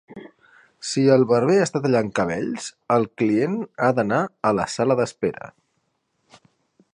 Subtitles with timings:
[0.91, 5.53] Si el barber està tallant cabells, el client ha d'anar a la sala d'espera.